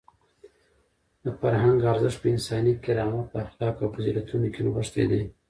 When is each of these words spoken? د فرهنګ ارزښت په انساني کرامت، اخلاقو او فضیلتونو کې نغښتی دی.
د 1.23 1.25
فرهنګ 1.39 1.79
ارزښت 1.91 2.17
په 2.21 2.27
انساني 2.33 2.73
کرامت، 2.85 3.27
اخلاقو 3.45 3.81
او 3.85 3.93
فضیلتونو 3.95 4.47
کې 4.53 4.61
نغښتی 4.65 5.03
دی. 5.11 5.21